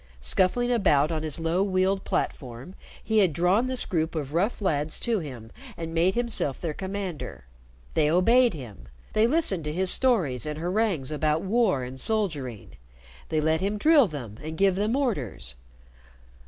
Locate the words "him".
5.19-5.51, 8.55-8.87, 13.61-13.77